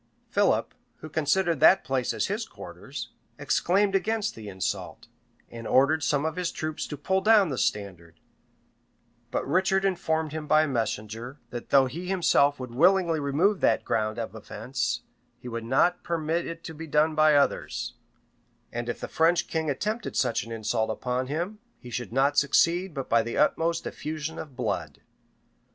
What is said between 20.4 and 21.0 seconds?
an insult